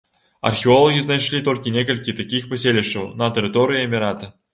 Археолагі 0.49 1.01
знайшлі 1.07 1.41
толькі 1.49 1.73
некалькі 1.75 2.15
такіх 2.21 2.47
паселішчаў 2.53 3.05
на 3.21 3.29
тэрыторыі 3.37 3.83
эмірата. 3.89 4.33